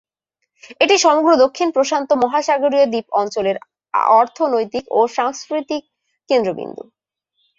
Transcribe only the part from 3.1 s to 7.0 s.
অঞ্চলের অর্থনৈতিক ও সাংস্কৃতিক কেন্দ্রবিন্দু।